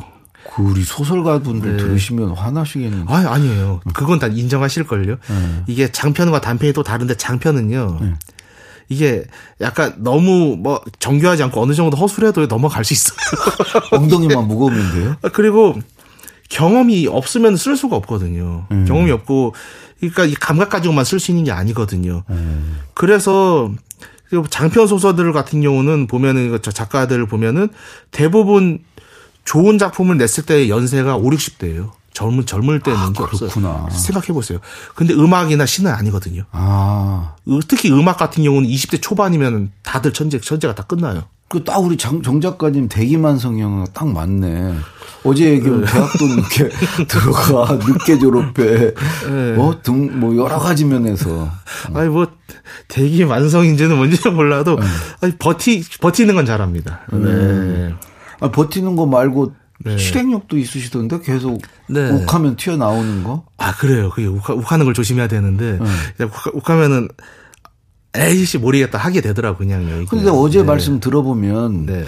[0.56, 1.84] 그 우리 소설가 분들 네.
[1.84, 3.12] 들으시면 화나시겠는데.
[3.12, 3.82] 아, 아니에요.
[3.94, 5.16] 그건 다 인정하실 걸요.
[5.28, 5.64] 네.
[5.68, 7.98] 이게 장편과 단편이 또 다른데 장편은요.
[8.02, 8.14] 네.
[8.90, 9.24] 이게
[9.62, 13.18] 약간 너무 뭐 정교하지 않고 어느 정도 허술해도 넘어갈 수 있어요.
[13.92, 15.16] 엉덩이만 무거우면 돼요?
[15.24, 15.76] 아, 그리고
[16.54, 18.68] 경험이 없으면 쓸 수가 없거든요.
[18.72, 18.86] 음.
[18.86, 19.56] 경험이 없고
[20.00, 22.24] 그러니까 이 감각 가지고만 쓸 수 있는 게 아니거든요.
[22.30, 22.80] 음.
[22.94, 23.72] 그래서
[24.52, 27.70] 장편 소설들 같은 경우는 보면은 저 작가들 보면은
[28.12, 28.84] 대부분
[29.46, 31.90] 좋은 작품을 냈을 때 연세가 5, 60대예요.
[32.14, 33.50] 젊은 젊을 때는 아, 게 없어요.
[33.90, 34.60] 생각해 보세요.
[34.94, 36.44] 근데 음악이나 시는 아니거든요.
[36.52, 37.34] 아.
[37.68, 41.24] 특히 음악 같은 경우는 20대 초반이면 다들 천재 천재가 다 끝나요.
[41.48, 44.76] 그 딱 우리 정, 정 작가님 대기만 성형 딱 맞네.
[45.26, 45.92] 어제 얘기한 네.
[45.92, 46.70] 대학도 늦게
[47.08, 49.54] 들어가 늦게 졸업해 네.
[49.54, 51.50] 뭐등 뭐 여러 가지 면에서
[51.94, 52.28] 아니 뭐
[52.88, 54.86] 대기 완성인지는 뭔지는 몰라도 네.
[55.22, 57.02] 아니 버티 버티는 건 잘합니다.
[57.12, 57.94] 네.
[58.40, 59.54] 아, 버티는 거 말고
[59.86, 59.98] 네.
[59.98, 62.10] 실행력도 있으시던데 계속 네.
[62.10, 63.46] 욱하면 튀어나오는 거?
[63.58, 64.10] 아 그래요.
[64.10, 65.80] 그게 욱, 욱하는 걸 조심해야 되는데
[66.18, 66.26] 네.
[66.54, 67.08] 욱, 하 면은
[68.16, 70.06] 에이씨 모르겠다 하게 되더라고 그냥요.
[70.06, 72.06] 근데 어제 말씀 들어보면 네.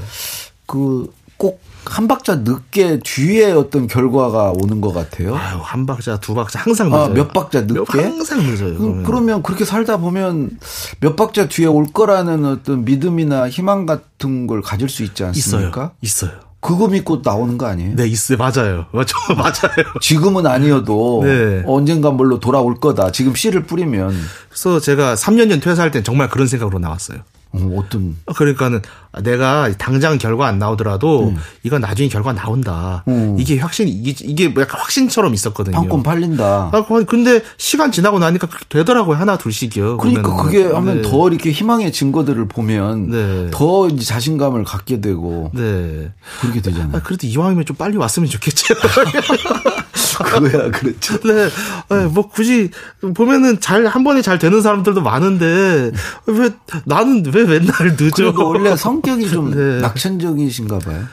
[0.67, 5.35] 그꼭 한 박자 늦게 뒤에 어떤 결과가 오는 것 같아요.
[5.35, 7.03] 아유, 한 박자, 두 박자 항상 늦어요.
[7.03, 8.01] 아, 몇 박자 늦게?
[8.01, 8.77] 항상 늦어요.
[8.77, 10.51] 그, 그러면 그렇게 살다 보면
[10.99, 15.91] 몇 박자 뒤에 올 거라는 어떤 믿음이나 희망 같은 걸 가질 수 있지 않습니까?
[16.01, 16.29] 있어요.
[16.29, 16.45] 있어요.
[16.65, 17.95] 그거 믿고 나오는 거 아니에요?
[17.95, 18.39] 네, 있어요.
[18.39, 18.87] 맞아요.
[18.91, 19.15] 맞죠.
[19.37, 19.85] 맞아요.
[20.01, 21.63] 지금은 아니어도 네.
[21.67, 23.11] 언젠간 뭘로 돌아올 거다.
[23.11, 24.15] 지금 씨를 뿌리면.
[24.49, 27.19] 그래서 제가 3년 전 퇴사할 땐 정말 그런 생각으로 나왔어요.
[27.59, 28.15] 어, 어떤?
[28.35, 28.81] 그러니까는
[29.23, 31.37] 내가 당장 결과 안 나오더라도 음.
[31.63, 33.03] 이건 나중에 결과 나온다.
[33.07, 33.35] 음.
[33.39, 35.75] 이게 확신 이게 이게 뭐 약간 확신처럼 있었거든요.
[35.75, 36.71] 판권 팔린다.
[36.73, 39.17] 아, 근데 시간 지나고 나니까 그렇게 되더라고요.
[39.17, 39.97] 하나 둘씩이요.
[39.97, 41.09] 그러니까 그러면 그게 하면 네.
[41.09, 43.51] 더 이렇게 희망의 증거들을 보면 네.
[43.51, 46.11] 더 이제 자신감을 갖게 되고 네.
[46.41, 46.97] 그렇게 되잖아요.
[46.97, 48.75] 아, 그래도 이왕이면 좀 빨리 왔으면 좋겠죠.
[50.23, 51.19] 그거야 그렇죠.
[51.21, 51.49] 네.
[51.89, 52.05] 네.
[52.05, 52.69] 뭐 굳이
[53.15, 55.91] 보면은 잘 한 번에 잘 되는 사람들도 많은데
[56.27, 56.49] 왜
[56.85, 58.33] 나는 왜 맨날 늦어?
[58.35, 59.79] 원래 성 성격이 좀 네.
[59.81, 61.05] 낙천적이신가 봐요.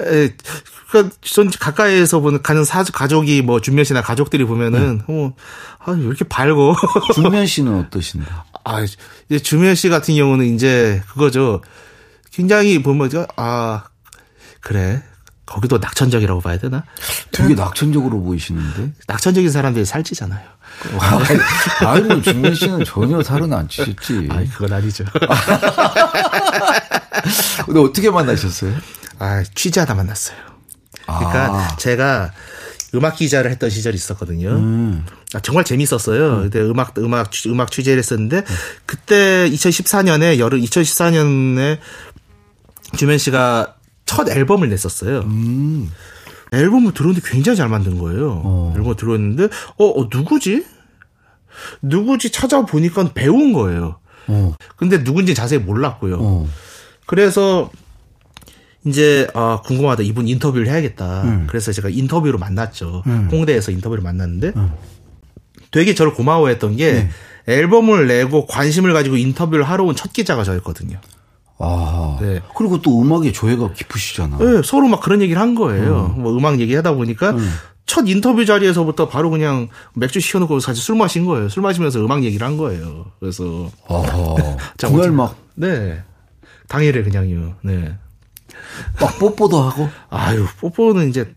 [0.00, 0.34] 에,
[0.90, 5.04] 그러니까 전 가까이에서 보는 가는 사 가족이 뭐 준면 씨나 가족들이 보면은 네.
[5.08, 5.32] 어,
[5.78, 6.74] 아, 왜 이렇게 밝고.
[7.14, 8.26] 준면 씨는 어떠신데?
[8.64, 8.84] 아,
[9.28, 11.62] 이제 준면 씨 같은 경우는 이제 그거죠.
[12.32, 13.84] 굉장히 보면 아
[14.60, 15.02] 그래
[15.52, 16.82] 거기도 낙천적이라고 봐야 되나?
[17.30, 18.92] 되게 낙천적으로 보이시는데?
[19.06, 20.40] 낙천적인 사람들이 살찌잖아요.
[20.92, 21.00] 뭐,
[22.22, 24.28] 준면 씨는 전혀 살은 안 찌셨지.
[24.32, 25.04] 아니, 그건 아니죠.
[27.66, 28.74] 근데 어떻게 만나셨어요?
[29.18, 30.38] 아, 취재하다 만났어요.
[31.04, 31.76] 그러니까 아.
[31.76, 32.32] 제가
[32.94, 34.52] 음악 기자를 했던 시절이 있었거든요.
[34.52, 35.04] 음.
[35.34, 36.36] 아, 정말 재밌었어요.
[36.36, 36.42] 음.
[36.44, 38.44] 근데 음악 음악 음악 취재를 했었는데 음.
[38.86, 41.78] 그때 2014년에 여름 2014년에
[42.96, 43.74] 주면 씨가
[44.12, 45.20] 첫 앨범을 냈었어요.
[45.20, 45.90] 음.
[46.52, 48.42] 앨범을 들었는데 굉장히 잘 만든 거예요.
[48.44, 48.74] 어.
[48.76, 49.44] 앨범을 들었는데
[49.78, 50.66] 어, 어 누구지?
[51.80, 53.96] 누구지 찾아보니까 배운 거예요.
[54.26, 54.54] 어.
[54.76, 56.18] 근데 누군지 자세히 몰랐고요.
[56.20, 56.48] 어.
[57.06, 57.70] 그래서
[58.84, 61.22] 이제 아 궁금하다 이분 인터뷰를 해야겠다.
[61.22, 61.46] 음.
[61.48, 63.02] 그래서 제가 인터뷰로 만났죠.
[63.06, 63.28] 음.
[63.32, 64.72] 홍대에서 인터뷰를 만났는데 음.
[65.70, 67.10] 되게 저를 고마워했던 게 네.
[67.46, 71.00] 앨범을 내고 관심을 가지고 인터뷰를 하러 온 첫 기자가 저였거든요.
[71.64, 72.18] 아.
[72.20, 72.40] 네.
[72.56, 74.38] 그리고 또 음악에 조예가 깊으시잖아.
[74.38, 76.12] 네, 서로 막 그런 얘기를 한 거예요.
[76.16, 76.22] 음.
[76.22, 77.52] 뭐 음악 얘기하다 보니까 음.
[77.86, 81.48] 첫 인터뷰 자리에서부터 바로 그냥 맥주 시켜놓고 사실 술 마신 거예요.
[81.48, 83.06] 술 마시면서 음악 얘기를 한 거예요.
[83.20, 83.70] 그래서.
[83.88, 84.02] 아.
[84.78, 85.36] 그날 막.
[85.54, 86.02] 네.
[86.68, 87.54] 당일에 그냥요.
[87.62, 87.94] 네.
[89.00, 89.88] 막 뽀뽀도 하고.
[90.10, 91.30] 아유, 뽀뽀는 이제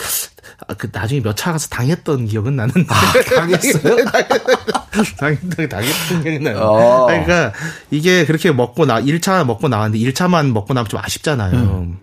[0.67, 2.85] 아, 그 나중에 몇 차 가서 당했던 기억은 나는데.
[2.89, 3.97] 아, 당했어요?
[5.17, 6.59] 당했던, 당했던 기억이 나요.
[6.59, 7.05] 어.
[7.07, 7.53] 그러니까
[7.91, 11.53] 이게 그렇게 먹고 나, 1차 먹고 나왔는데 1차만 먹고 나면 좀 아쉽잖아요.
[11.55, 11.97] 음.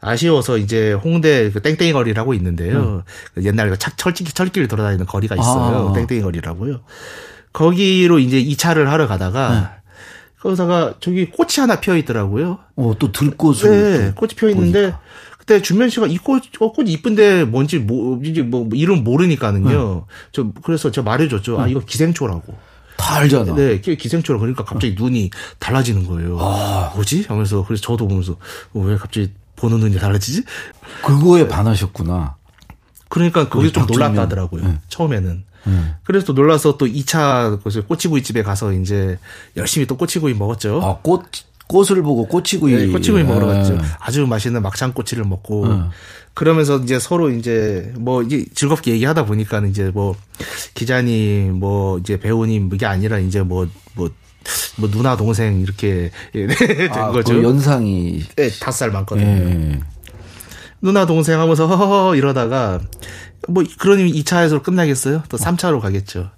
[0.00, 3.04] 아쉬워서 이제 홍대 그 땡땡이 거리라고 있는데요.
[3.36, 3.42] 음.
[3.42, 5.90] 옛날에 그 철, 철길, 철길 돌아다니는 거리가 있어요.
[5.90, 5.92] 아.
[5.92, 6.80] 땡땡이 거리라고요.
[7.52, 9.82] 거기로 이제 2차를 하러 가다가 음.
[10.40, 12.58] 거기다가 저기 꽃이 하나 피어 있더라고요.
[12.74, 13.70] 어, 또 들꽃을.
[13.70, 15.00] 네, 꽃이 피어 있는데 보니까.
[15.30, 19.94] 그 때 준면 씨가 이 꽃, 어, 꽃이 이쁜데 뭔지 뭐, 이제 뭐, 이름 모르니까는요.
[19.94, 20.14] 네.
[20.32, 21.60] 저, 그래서 저 말해줬죠.
[21.60, 22.54] 아, 이거 기생초라고.
[22.96, 23.54] 다 알잖아.
[23.54, 26.38] 네, 기생초라 그러니까 갑자기 눈이 달라지는 거예요.
[26.40, 26.92] 아.
[26.94, 27.24] 뭐지?
[27.28, 28.36] 하면서 그래서 저도 보면서
[28.74, 30.44] 어, 왜 갑자기 보는 눈이 달라지지?
[31.02, 32.36] 그거에 반하셨구나.
[33.08, 34.66] 그러니까 그게 좀 놀랐다 하더라고요.
[34.66, 34.78] 네.
[34.88, 35.44] 처음에는.
[35.66, 35.94] 음.
[36.04, 39.18] 그래서 또 놀라서 또 2차 꼬치구이 집에 가서 이제
[39.56, 40.80] 열심히 또 꼬치구이 먹었죠.
[40.82, 41.24] 아, 꽃,
[41.72, 42.74] 꽃을 보고 꼬치구이.
[42.74, 43.78] 네, 꼬치구이 먹으러 갔죠.
[43.98, 45.64] 아주 맛있는 막창 꼬치를 먹고.
[45.64, 45.88] 음.
[46.34, 50.14] 그러면서 이제 서로 이제 뭐 이제 즐겁게 얘기하다 보니까는 이제 뭐
[50.74, 54.10] 기자님 뭐 이제 배우님 이게 아니라 이제 뭐 뭐,
[54.76, 56.48] 뭐 누나 동생 이렇게 된
[56.92, 57.34] 아, 거죠.
[57.34, 59.26] 그 연상이 네, 다섯 살 많거든요.
[59.26, 59.80] 예.
[60.80, 62.80] 누나 동생 하면서 허허허 이러다가
[63.48, 65.22] 뭐 그러니 2차에서 끝나겠어요?
[65.28, 66.30] 또 3차로 가겠죠.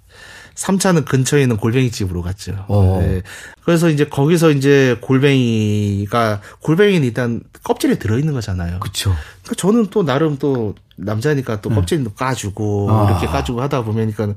[0.55, 2.65] 3차는 근처에 있는 골뱅이 집으로 갔죠.
[2.67, 2.99] 어.
[3.01, 3.21] 네.
[3.63, 8.79] 그래서 이제 거기서 이제 골뱅이가 골뱅이는 일단 껍질에 들어 있는 거잖아요.
[8.79, 9.13] 그렇죠.
[9.43, 11.75] 그러니까 저는 또 나름 또 남자니까 또 네.
[11.75, 13.09] 껍질도 까주고 아.
[13.09, 14.33] 이렇게 까주고 하다 보면니까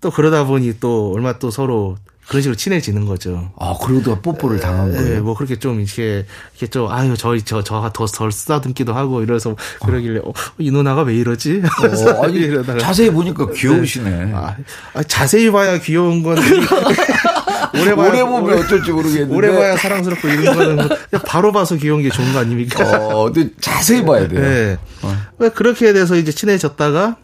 [0.00, 1.96] 또 그러다 보니 또 얼마 또 서로
[2.30, 3.50] 그런 식으로 친해지는 거죠.
[3.58, 5.14] 아, 그러다 뽀뽀를 당한 거예요.
[5.14, 9.20] 네, 뭐 그렇게 좀 이렇게 이렇게 좀 아유 저희 저 저가 더 덜 쓰다듬기도 하고
[9.20, 11.60] 이래서 그러길래 어, 이 누나가 왜 이러지?
[11.64, 14.26] 어, 아니, 자세히 보니까 귀여우시네.
[14.26, 14.32] 네.
[14.32, 14.54] 아,
[14.94, 16.38] 아, 자세히 봐야 귀여운 건
[17.74, 22.00] 오래 봐야 오래 보면 어쩔지 모르겠는데 오래 봐야 사랑스럽고 이런 거는 뭐 바로 봐서 귀여운
[22.02, 22.84] 게 좋은 거 아닙니까?
[23.08, 24.40] 어, 근데 자세히 봐야 돼요.
[24.40, 24.78] 네.
[25.02, 25.16] 어.
[25.38, 27.16] 왜 그렇게 돼서 이제 친해졌다가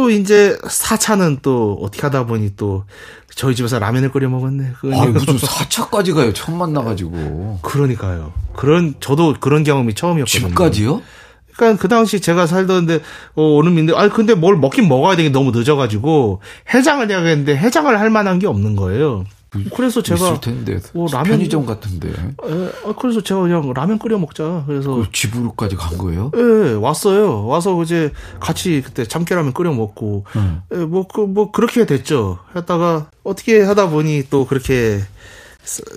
[0.00, 2.84] 또 이제 4차는 또 어떻게 하다 보니 또
[3.34, 4.72] 저희 집에서 라면을 끓여 먹었네.
[4.94, 6.32] 아, 무슨 4차까지 가요.
[6.32, 7.58] 처음 만나가지고.
[7.60, 8.32] 그러니까요.
[8.56, 10.48] 그런, 저도 그런 경험이 처음이었거든요.
[10.48, 11.02] 집까지요?
[11.54, 13.00] 그러니까 그 당시 제가 살던데,
[13.34, 16.40] 어, 오는 민들, 아 근데 뭘 먹긴 먹어야 되게 너무 늦어가지고,
[16.72, 19.26] 해장을 해야겠는데, 해장을 할 만한 게 없는 거예요.
[19.74, 22.08] 그래서 제가 있을 텐데 뭐 라면 편의점 같은데.
[22.08, 24.64] 에, 아, 그래서 제가 그냥 라면 끓여 먹자.
[24.66, 26.30] 그래서 그 집으로까지 간 거예요?
[26.36, 27.46] 예, 왔어요.
[27.46, 30.62] 와서 이제 같이 그때 참깨라면 끓여 먹고 음.
[30.72, 32.38] 예, 뭐그뭐 그, 뭐 그렇게 됐죠.
[32.54, 35.00] 했다가 어떻게 하다 보니 또 그렇게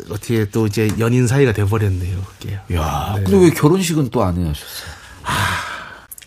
[0.10, 2.18] 어떻게 또 이제 연인 사이가 돼 버렸네요.
[2.40, 2.60] 그게.
[2.76, 3.24] 야, 네.
[3.24, 4.92] 근데 왜 결혼식은 또 안 해하셨어요?
[5.24, 5.32] 아,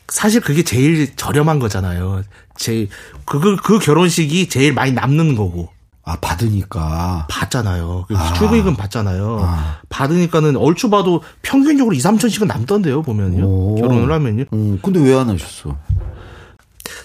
[0.09, 2.23] 사실 그게 제일 저렴한 거잖아요.
[2.57, 2.89] 제일
[3.25, 5.75] 그, 그 결혼식이 제일 많이 남는 거고.
[6.09, 7.27] 아, 받으니까.
[7.29, 8.05] 받잖아요.
[8.07, 8.33] 그 아.
[8.35, 9.41] 출근익은 받잖아요.
[9.43, 9.81] 아.
[9.89, 13.45] 받으니까는 얼추 봐도 평균적으로 2, 3천씩은 남던데요, 보면요.
[13.45, 13.75] 오.
[13.75, 14.45] 결혼을 하면요.
[14.53, 15.77] 음, 근데 왜 안 하셨어?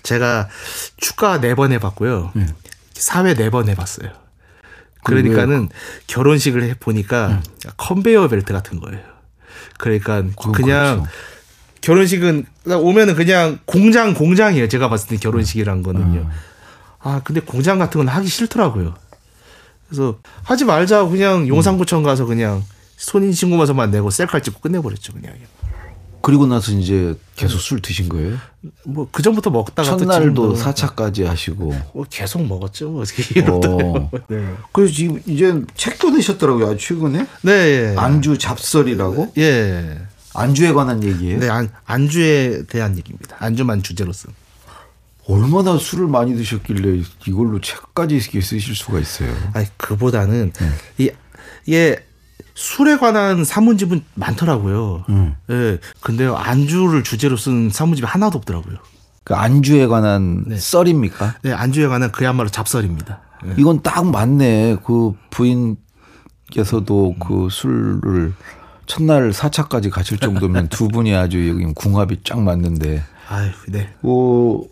[0.04, 0.48] 제가
[0.98, 2.32] 축가 4번 해봤고요.
[2.36, 2.46] 네.
[2.94, 4.10] 사회 4번 해봤어요.
[5.04, 5.70] 그러니까는
[6.06, 7.42] 결혼식을 해 보니까 음.
[7.78, 9.00] 컨베이어 벨트 같은 거예요.
[9.80, 10.22] 그러니까
[10.54, 11.06] 그냥 그렇죠.
[11.82, 14.68] 결혼식은 오면은 그냥 공장 공장이에요.
[14.68, 16.22] 제가 봤을 때 결혼식이란 거는요.
[16.22, 16.30] 음.
[17.04, 18.94] 아, 근데 공장 같은 건 하기 싫더라고요.
[19.88, 22.64] 그래서 하지 말자 그냥 용산구청 가서 그냥
[22.96, 25.34] 손인 신고서만 내고 셀카 찍고 끝내버렸죠 그냥.
[26.22, 28.38] 그리고 나서 이제 계속 술 드신 거예요?
[28.86, 32.92] 뭐 그 전부터 먹다가 첫날도 사차까지 하시고 뭐 계속 먹었죠.
[32.92, 34.10] 뭐 어떻게 어.
[34.28, 34.54] 네.
[34.72, 36.78] 그래서 지금 이제 책도 내셨더라고요.
[36.78, 37.26] 최근에.
[37.42, 37.52] 네.
[37.52, 37.96] 예.
[37.98, 39.34] 안주 잡설이라고.
[39.40, 39.98] 예.
[40.36, 41.40] 안주에 관한 얘기예요?
[41.40, 43.36] 네, 안, 안주에 대한 얘기입니다.
[43.40, 44.30] 안주만 주제로 쓴.
[45.28, 49.34] 얼마나 술을 많이 드셨길래 이걸로 책까지 쓰실 수가 있어요?
[49.54, 50.70] 아니 그보다는 네.
[50.98, 51.12] 이
[51.72, 51.98] 예.
[52.54, 55.06] 술에 관한 사문집은 많더라고요.
[55.10, 55.36] 음.
[55.50, 55.80] 예.
[56.02, 58.78] 근데요, 안주를 주제로 쓴 사문집이 하나도 없더라고요.
[59.24, 60.58] 그 안주에 관한 네.
[60.58, 61.36] 썰입니까?
[61.44, 63.22] 네, 안주에 관한 그야말로 잡설입니다.
[63.44, 63.54] 네.
[63.58, 64.78] 이건 딱 맞네.
[64.86, 67.20] 그 부인께서도 음.
[67.20, 68.34] 그 술을
[68.86, 73.04] 첫날 사차까지 가실 정도면 두 분이 아주 여기 궁합이 쫙 맞는데.
[73.30, 73.94] 아유, 네.
[74.02, 74.68] 뭐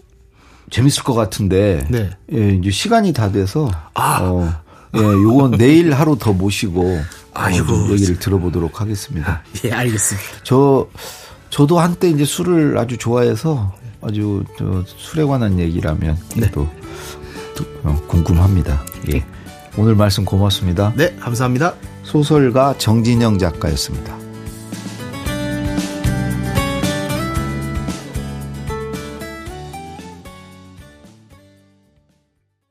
[0.69, 1.85] 재밌을 것 같은데.
[1.89, 2.09] 네.
[2.33, 3.69] 예, 이제 시간이 다 돼서.
[3.93, 4.19] 아.
[4.21, 4.53] 어,
[4.95, 6.99] 예, 요건 내일 하루 더 모시고
[7.33, 9.43] 아이고 어, 얘기를 들어보도록 하겠습니다.
[9.65, 10.27] 예, 알겠습니다.
[10.43, 10.87] 저
[11.49, 16.49] 저도 한때 이제 술을 아주 좋아해서 아주 저 술에 관한 얘기라면 네.
[16.51, 16.67] 또,
[17.55, 18.81] 또 어, 궁금합니다.
[19.13, 19.23] 예.
[19.77, 20.93] 오늘 말씀 고맙습니다.
[20.95, 21.75] 네, 감사합니다.
[22.03, 24.28] 소설가 정진영 작가였습니다.